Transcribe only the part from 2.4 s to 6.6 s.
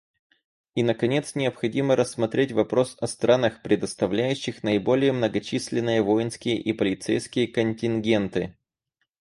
вопрос о странах, предоставляющих наиболее многочисленные воинские